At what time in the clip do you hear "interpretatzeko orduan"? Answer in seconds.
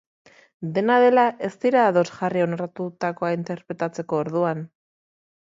3.41-4.67